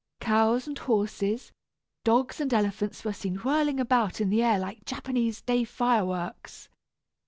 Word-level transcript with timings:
Cows 0.19 0.65
and 0.65 0.79
horses, 0.79 1.51
dogs 2.03 2.41
and 2.41 2.51
elephants 2.55 3.05
were 3.05 3.13
seen 3.13 3.35
whirling 3.35 3.79
about 3.79 4.19
in 4.19 4.31
the 4.31 4.41
air 4.41 4.57
like 4.57 4.83
Japanese 4.83 5.43
day 5.43 5.63
fireworks. 5.63 6.69